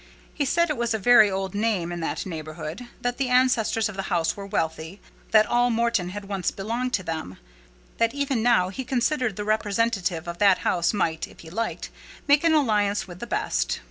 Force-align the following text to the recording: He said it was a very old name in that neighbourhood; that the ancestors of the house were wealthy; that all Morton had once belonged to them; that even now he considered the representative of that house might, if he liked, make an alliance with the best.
He 0.33 0.45
said 0.45 0.71
it 0.71 0.77
was 0.77 0.95
a 0.95 0.97
very 0.97 1.29
old 1.29 1.53
name 1.53 1.91
in 1.91 1.99
that 1.99 2.25
neighbourhood; 2.25 2.87
that 3.01 3.19
the 3.19 3.29
ancestors 3.29 3.87
of 3.87 3.95
the 3.95 4.01
house 4.09 4.35
were 4.35 4.47
wealthy; 4.47 4.99
that 5.29 5.45
all 5.45 5.69
Morton 5.69 6.09
had 6.09 6.25
once 6.25 6.49
belonged 6.49 6.91
to 6.93 7.03
them; 7.03 7.37
that 7.99 8.11
even 8.15 8.41
now 8.41 8.69
he 8.69 8.83
considered 8.83 9.35
the 9.35 9.45
representative 9.45 10.27
of 10.27 10.39
that 10.39 10.57
house 10.65 10.91
might, 10.91 11.27
if 11.27 11.41
he 11.41 11.51
liked, 11.51 11.91
make 12.27 12.43
an 12.43 12.53
alliance 12.53 13.07
with 13.07 13.19
the 13.19 13.27
best. 13.27 13.77